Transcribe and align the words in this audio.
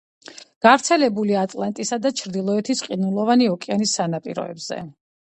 გავრცელებულია 0.65 1.41
ატლანტისა 1.47 1.99
და 2.05 2.11
ჩრდილოეთის 2.21 2.81
ყინულოვანი 2.85 3.49
ოკეანის 3.57 3.93
სანაპიროებზე. 3.99 4.79